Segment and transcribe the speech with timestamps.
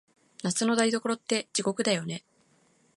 [0.43, 2.23] 夏の台所って、地獄だよね。